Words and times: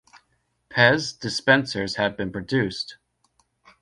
Pez 0.71 1.13
dispensers 1.19 1.93
have 1.97 2.17
been 2.17 2.31
produced. 2.31 2.97